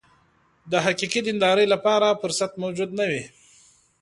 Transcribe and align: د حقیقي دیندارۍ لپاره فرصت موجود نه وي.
د 0.71 0.73
حقیقي 0.85 1.21
دیندارۍ 1.27 1.65
لپاره 1.73 2.17
فرصت 2.21 2.51
موجود 2.63 2.89
نه 2.99 3.05
وي. 3.09 3.23